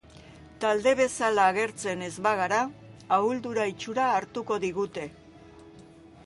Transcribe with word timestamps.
Talde 0.61 0.93
bezala 0.99 1.43
agertzen 1.49 2.01
ez 2.05 2.09
bagara 2.29 2.63
ahuldura 3.19 3.67
itxura 3.73 4.09
hartuko 4.15 4.59
digute. 4.65 5.07